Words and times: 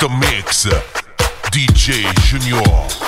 the 0.00 0.08
mix. 0.08 0.66
DJ 1.50 2.04
Junior. 2.22 3.07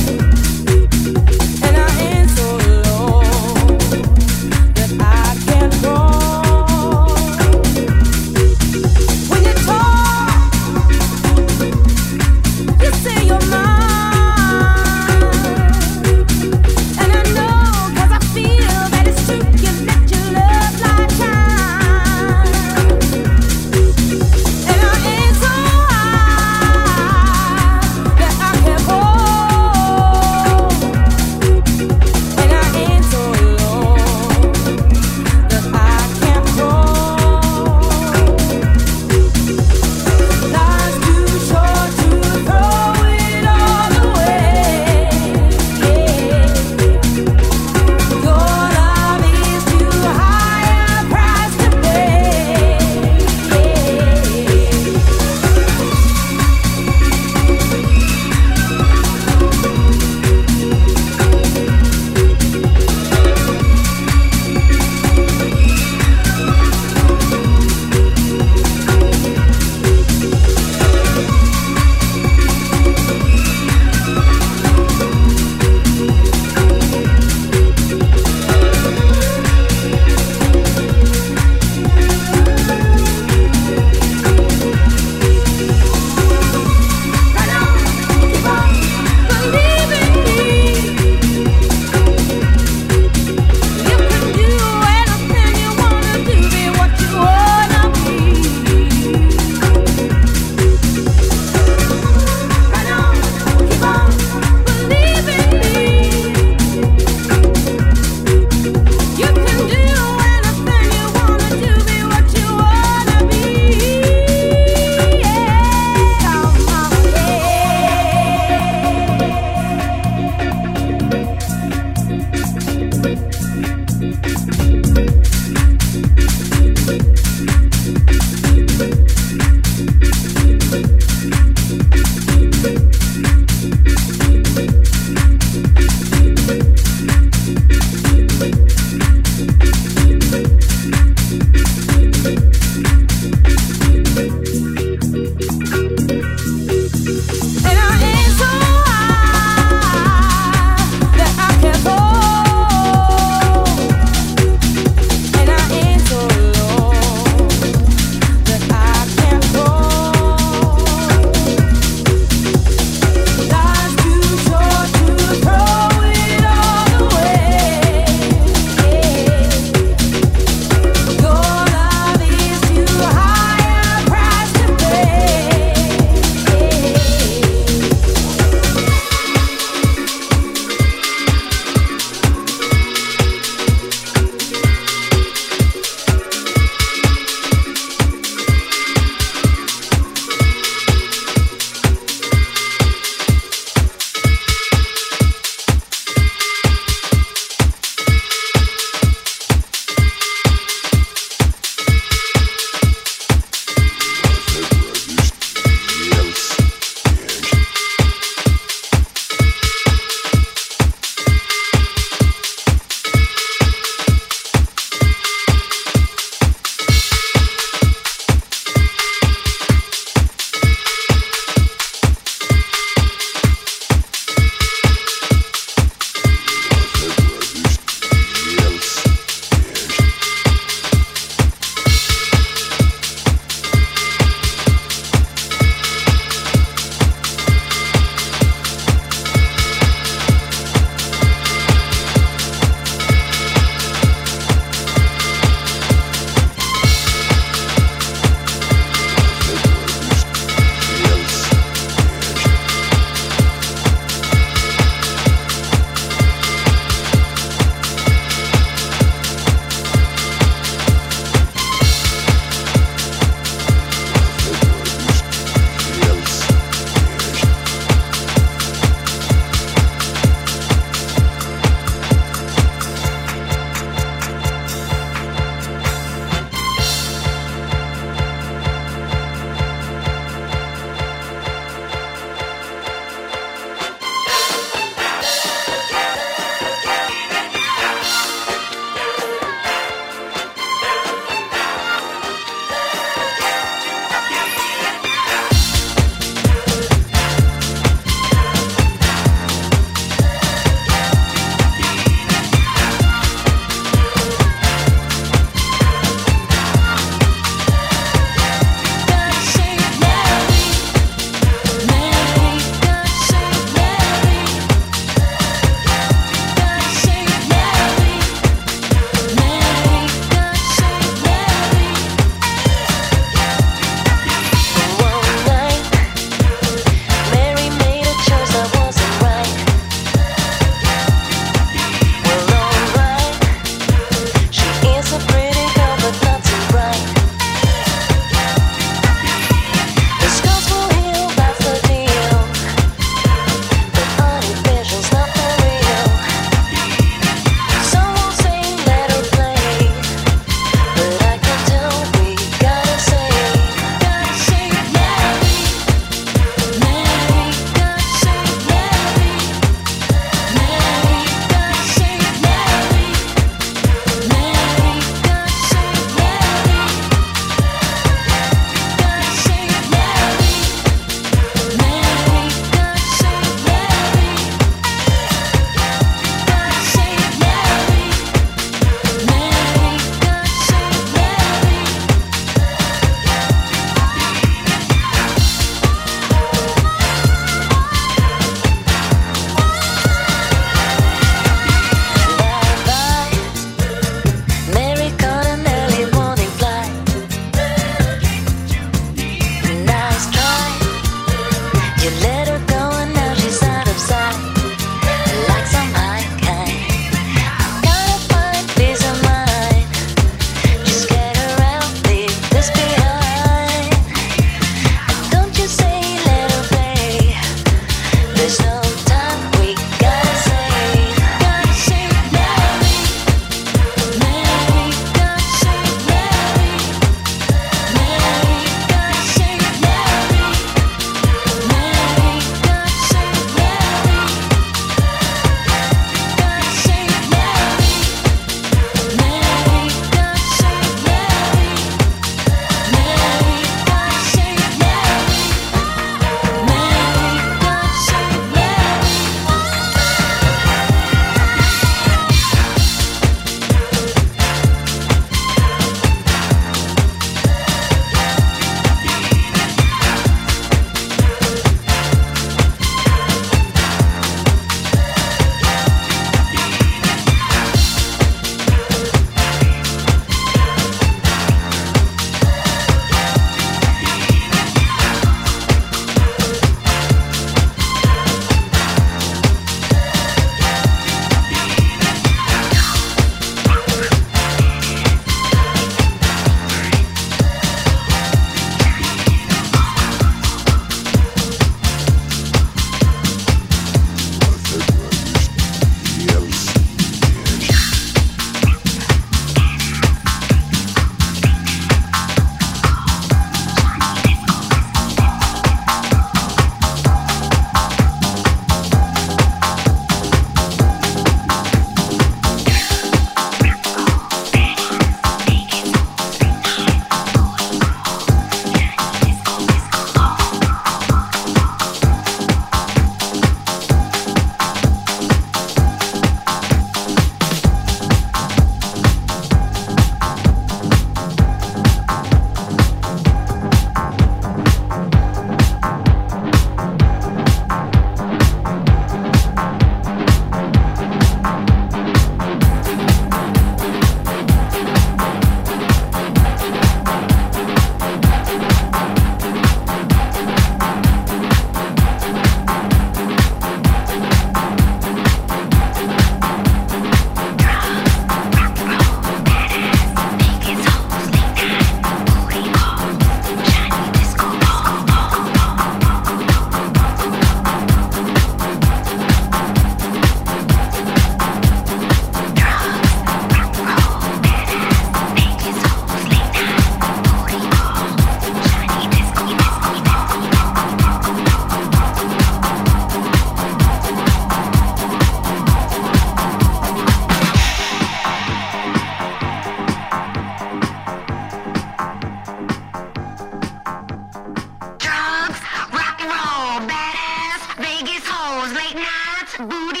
booty. 599.67 600.00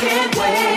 We 0.00 0.67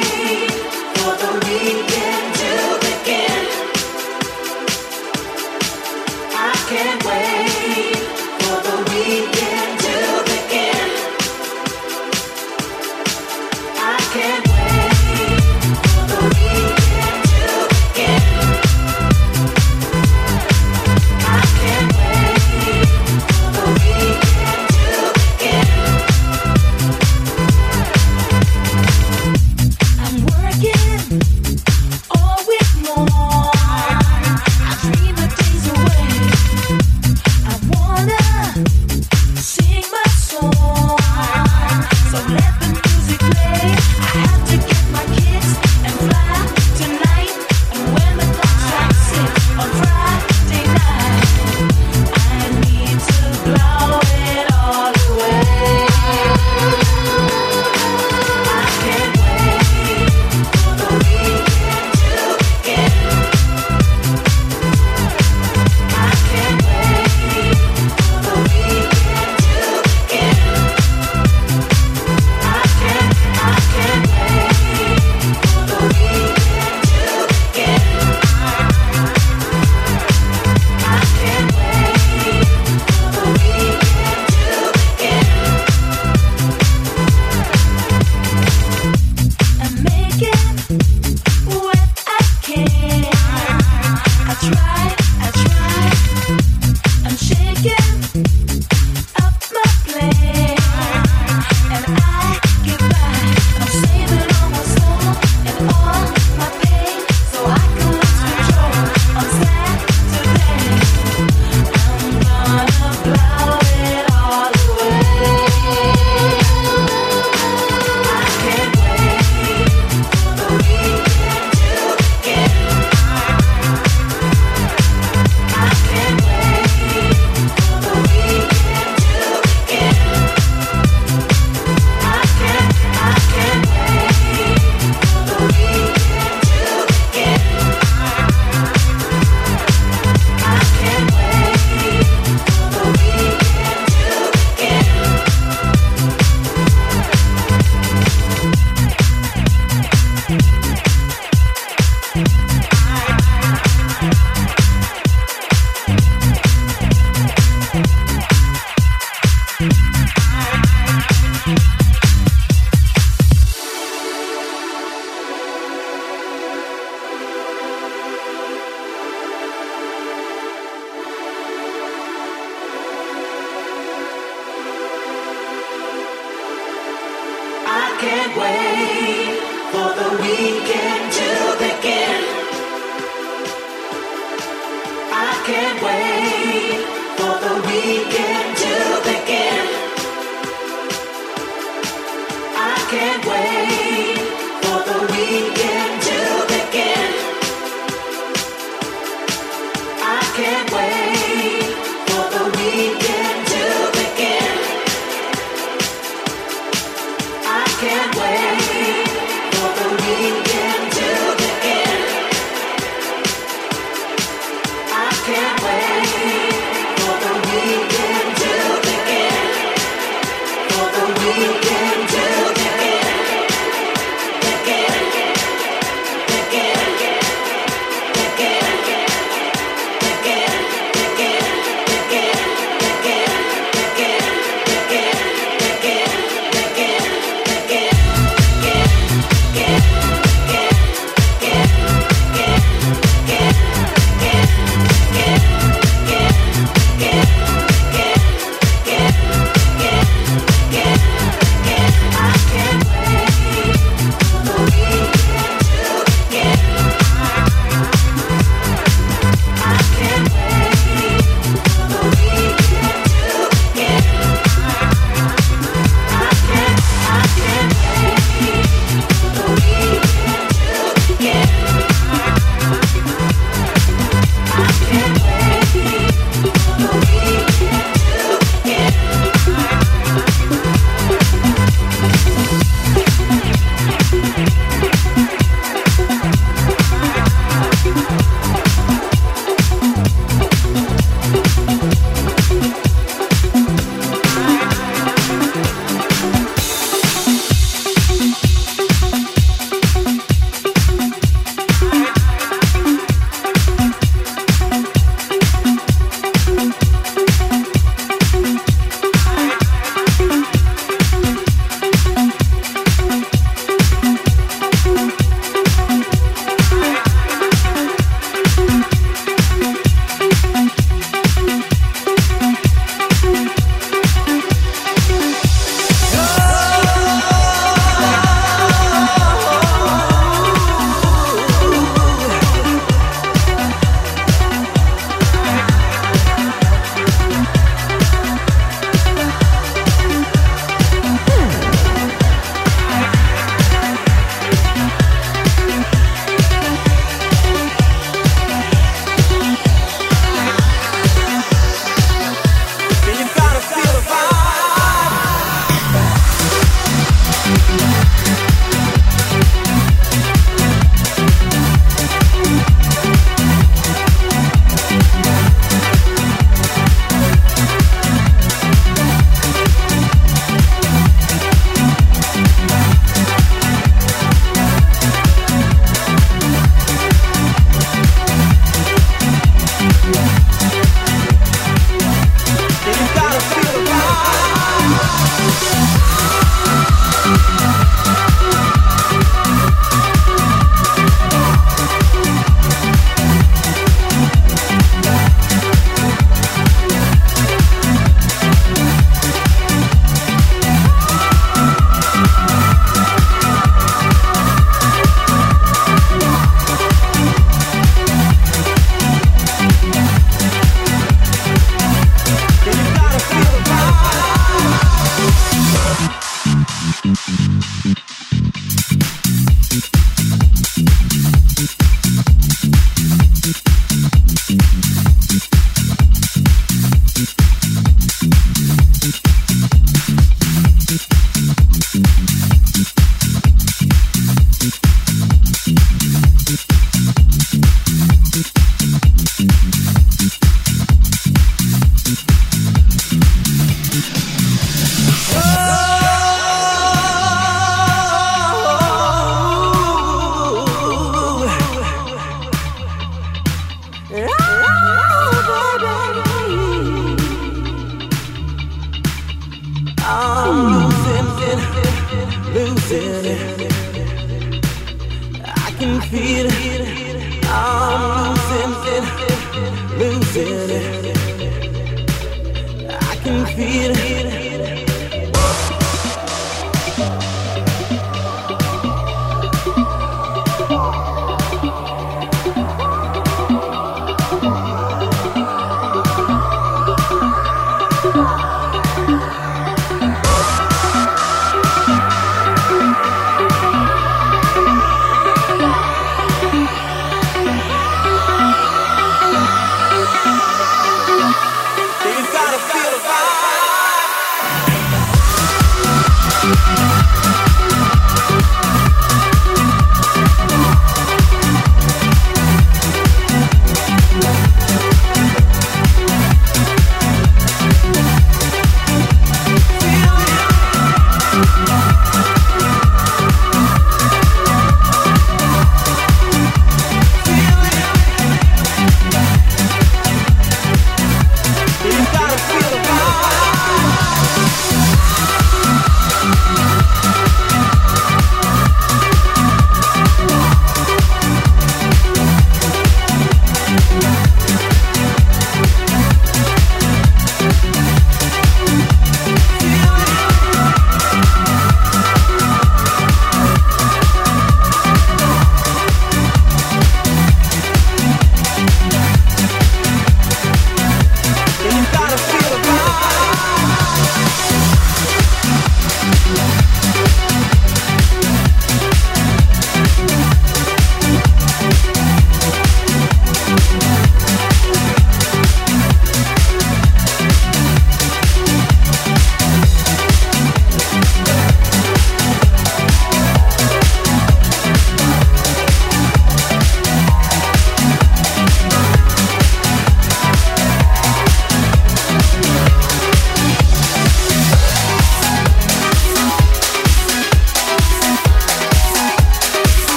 say 473.32 474.91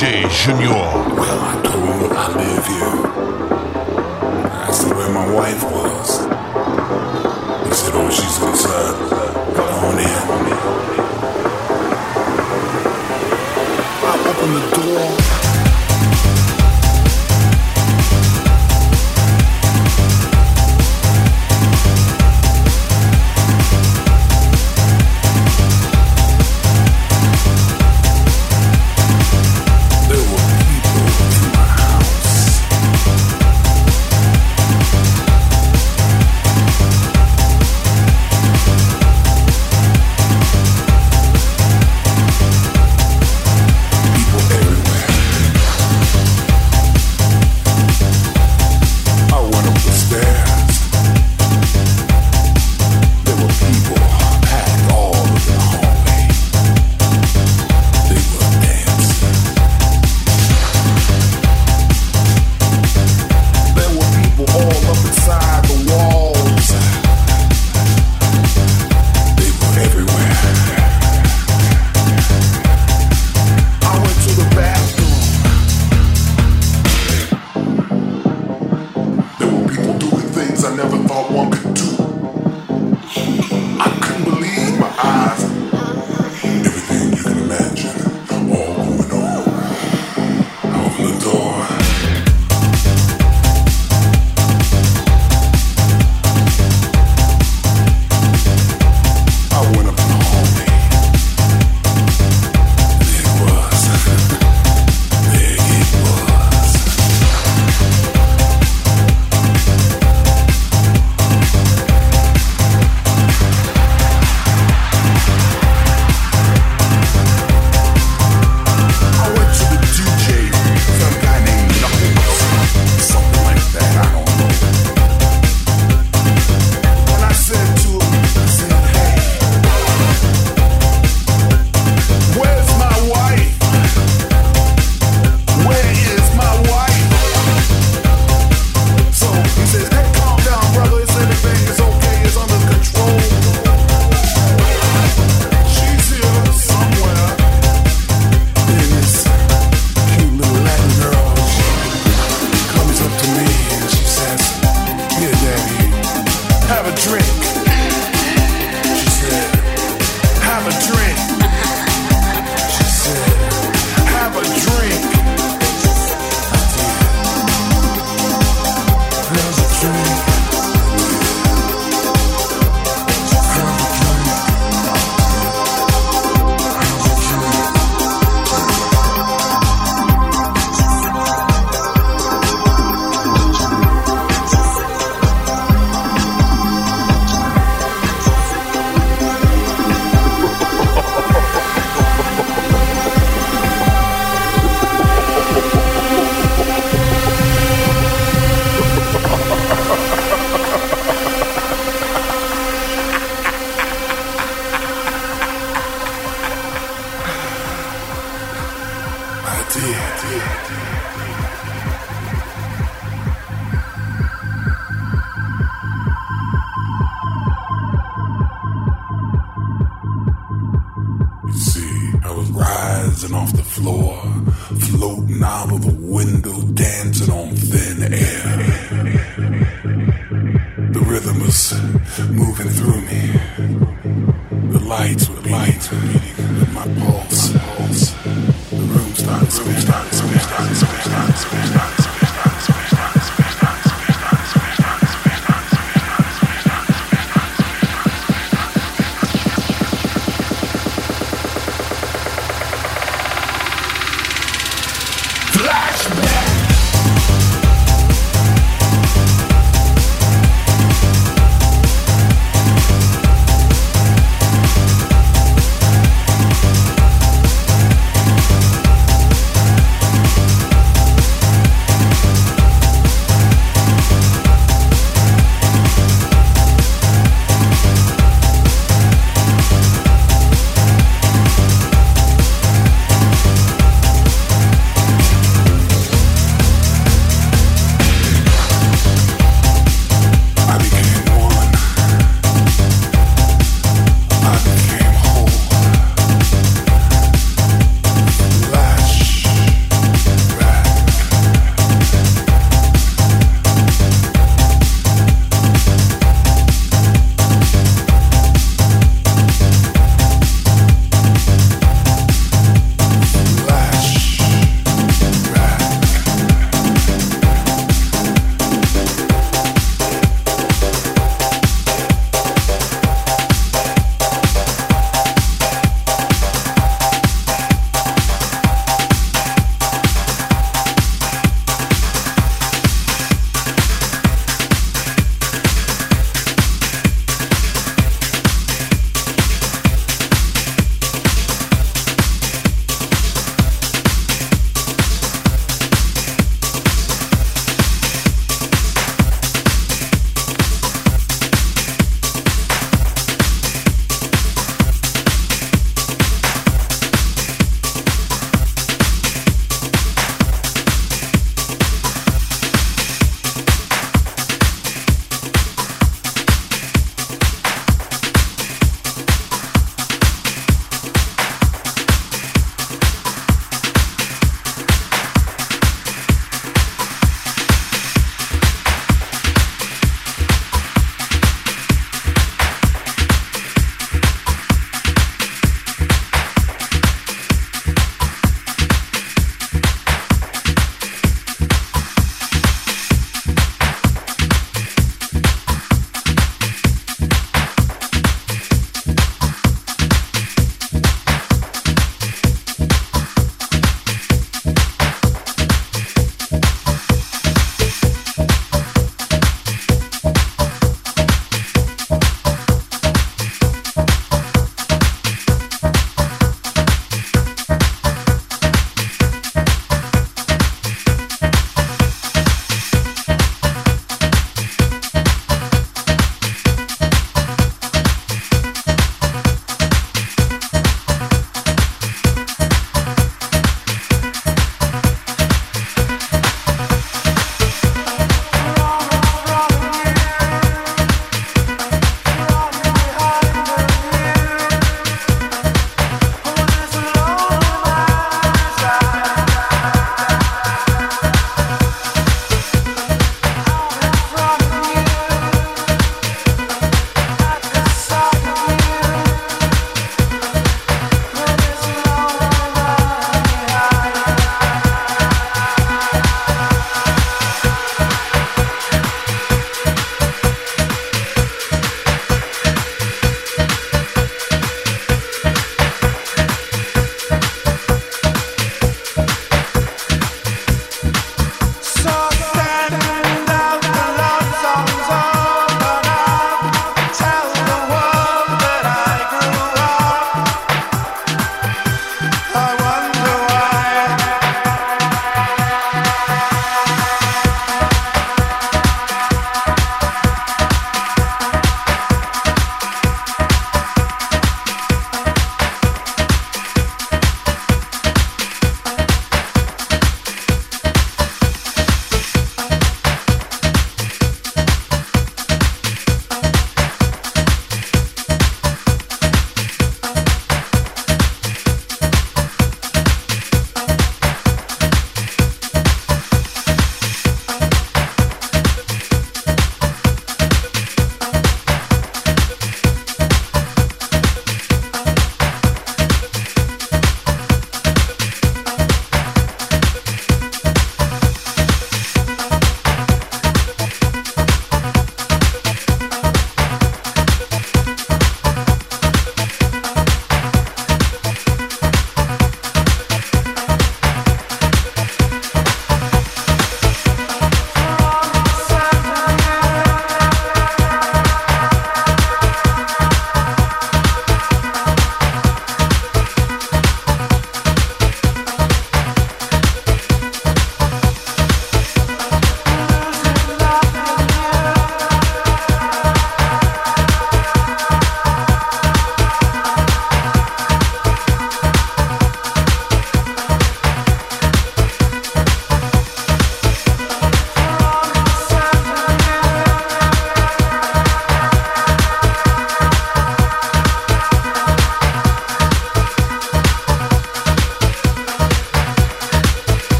Junior. 0.00 0.70
Well, 0.70 1.40
I 1.42 1.60
told 1.62 2.12
I 2.12 2.28
love 2.34 3.04
you. 3.04 3.09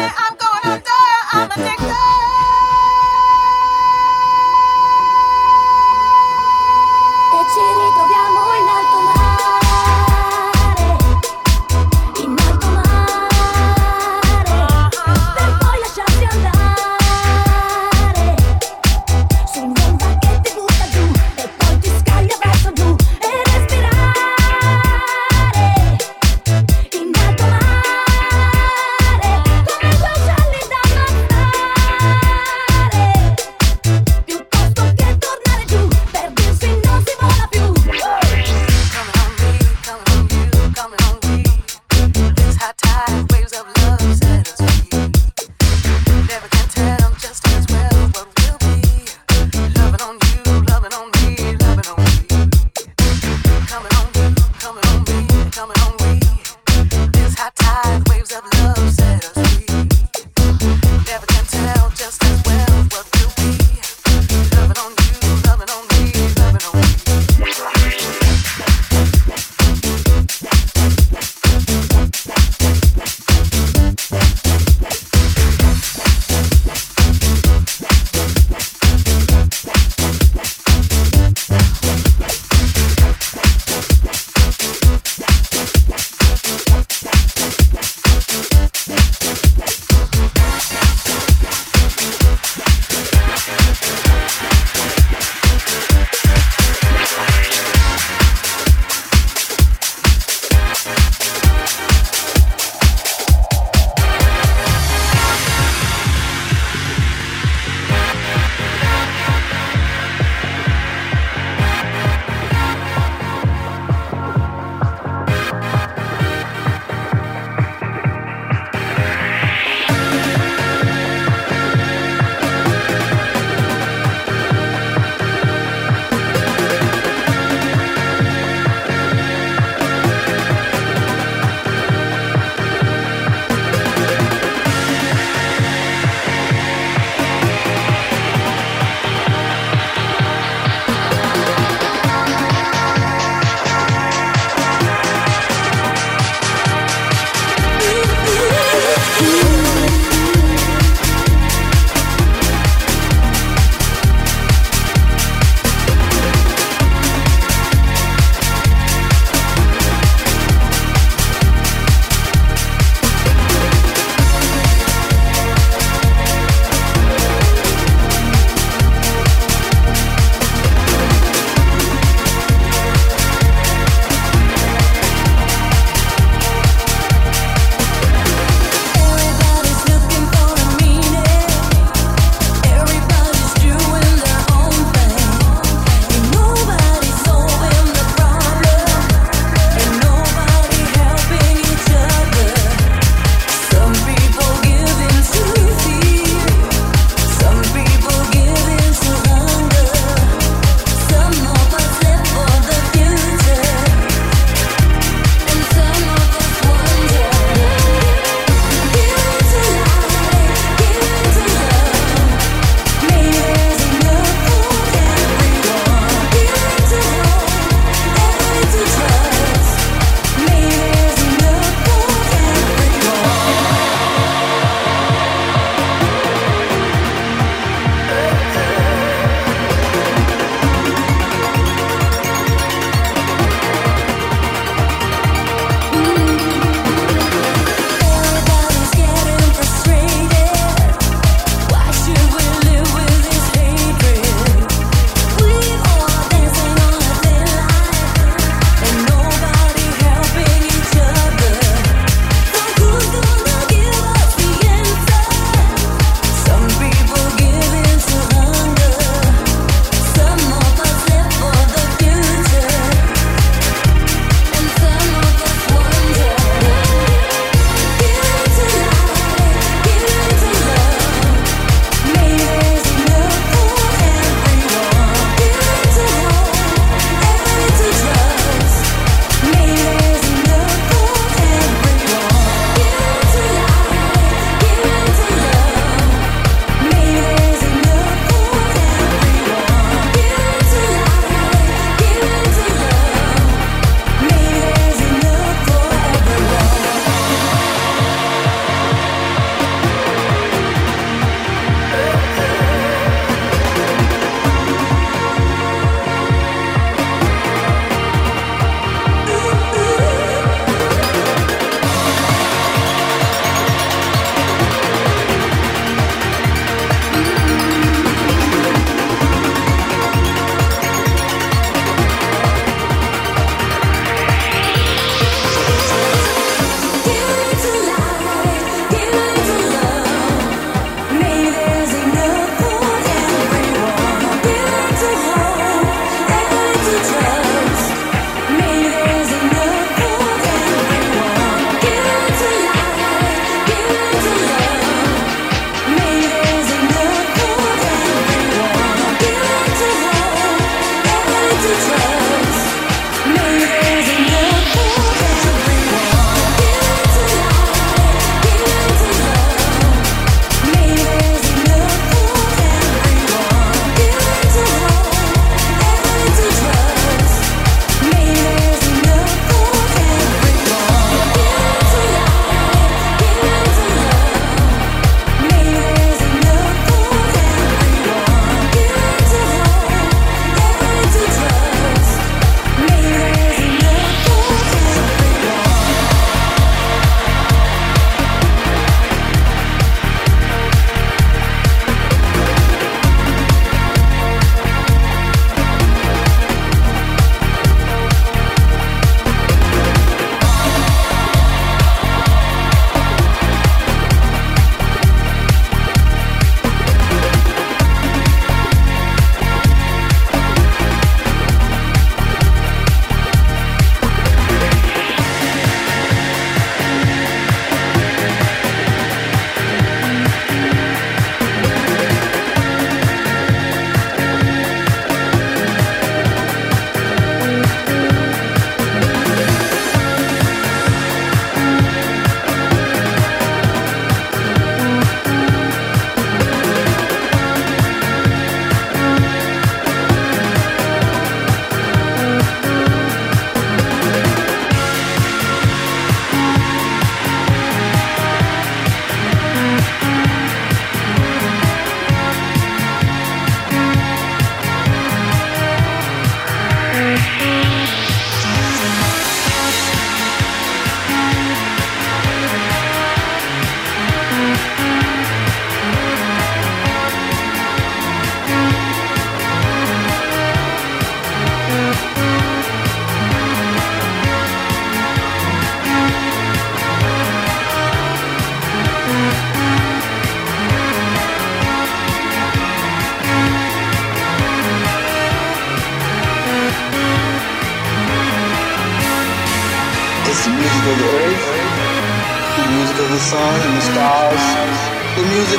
In 0.00 0.06
alto 0.06 0.46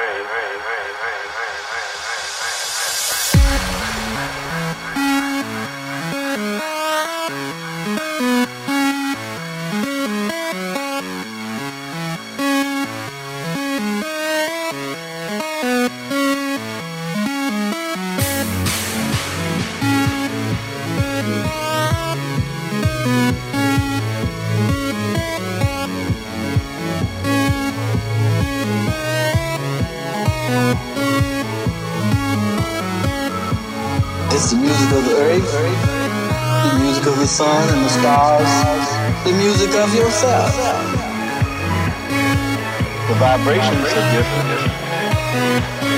vibrations 43.22 43.86
are 43.94 44.12
different, 44.18 44.66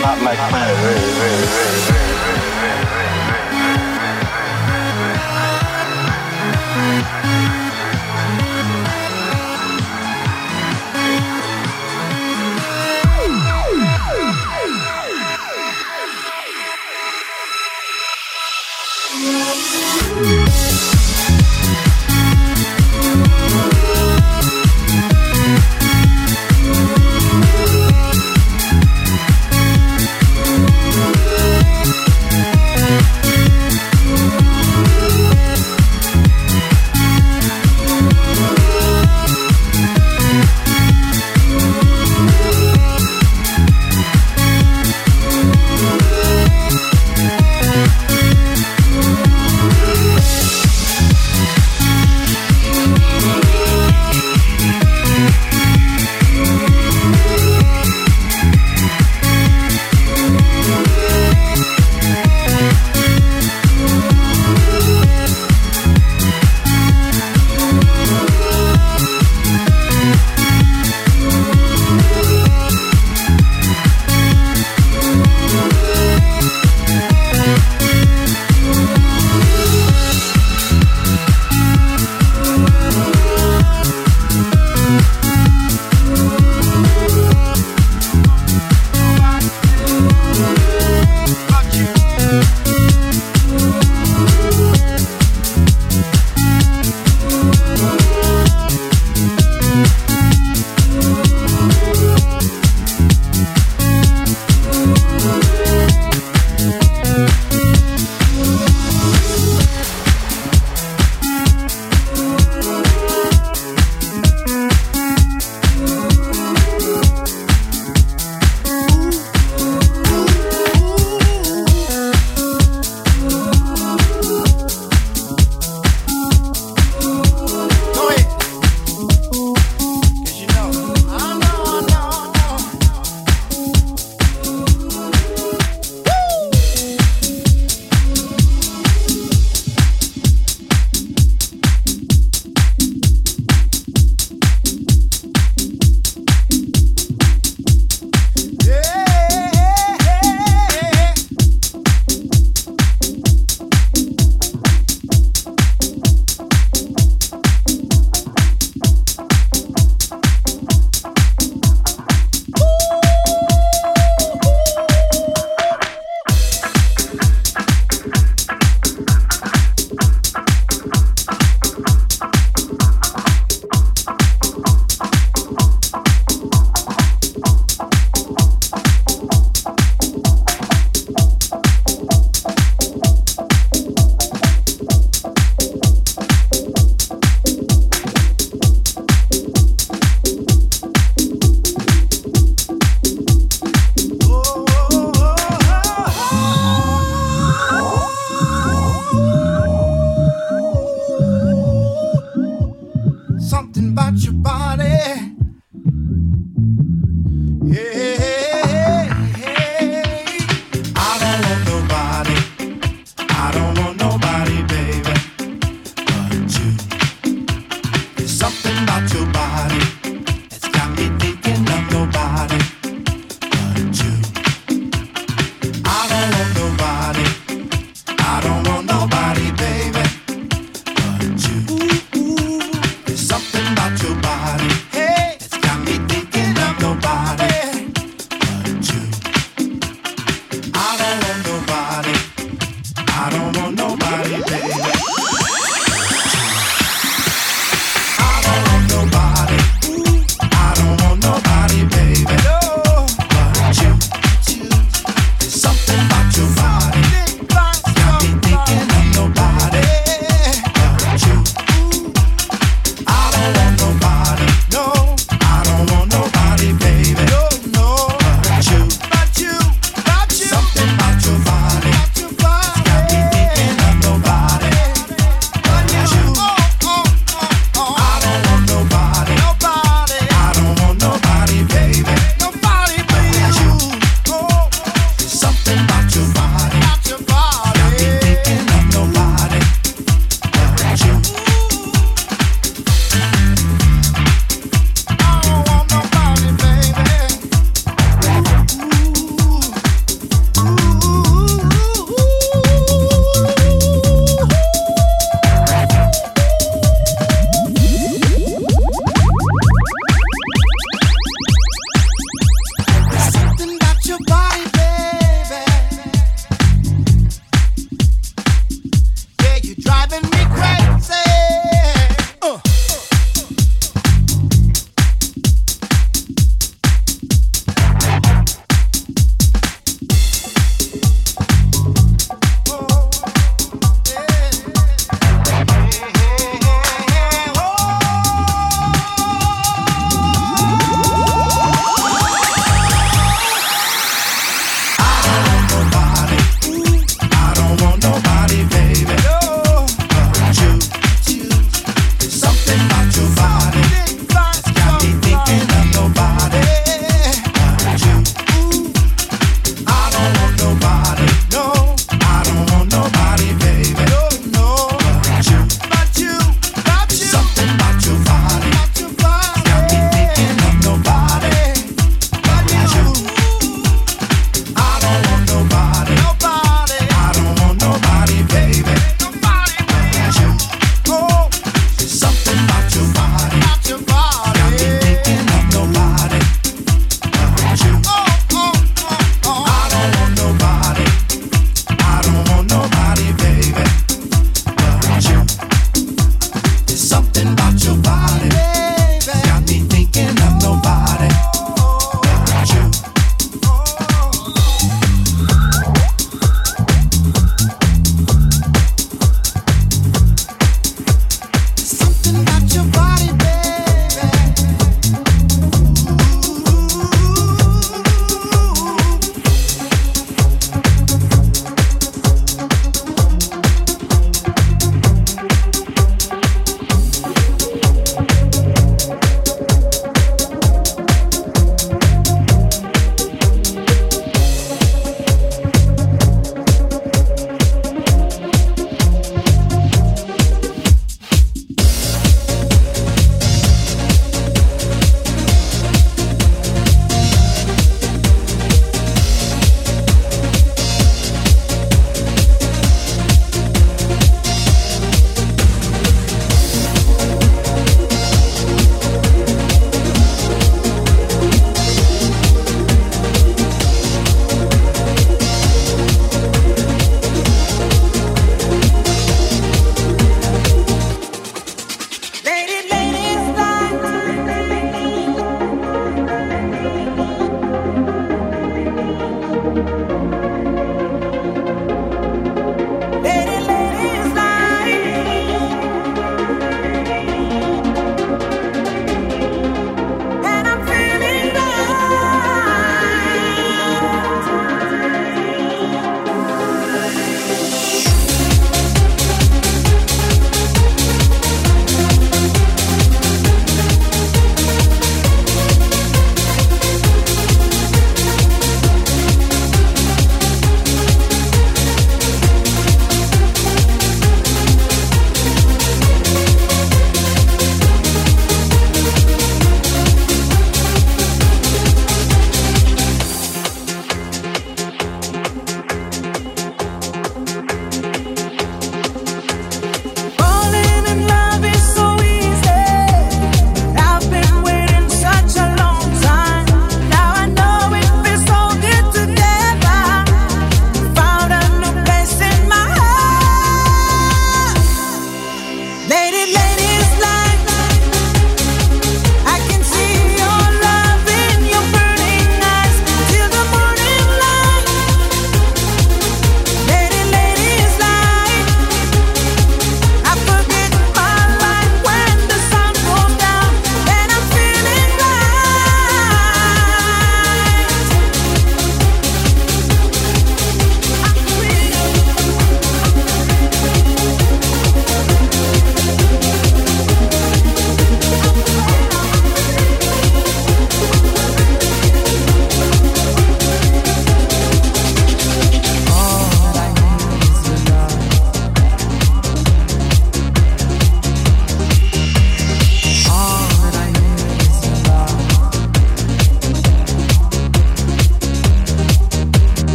not 0.00 0.22
like 0.22 0.38
planet 0.48 0.74
Earth. 0.78 2.09